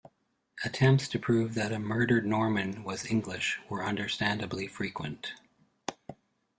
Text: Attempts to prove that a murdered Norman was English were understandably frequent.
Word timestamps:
Attempts 0.65 1.07
to 1.09 1.19
prove 1.19 1.53
that 1.53 1.71
a 1.71 1.77
murdered 1.77 2.25
Norman 2.25 2.83
was 2.83 3.05
English 3.05 3.59
were 3.69 3.85
understandably 3.85 4.65
frequent. 4.65 5.33